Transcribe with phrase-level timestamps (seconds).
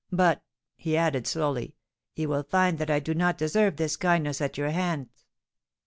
[0.11, 0.41] "But,"
[0.77, 1.75] he added slowly,
[2.15, 5.27] "you will find that I do not deserve this kindness at your hands."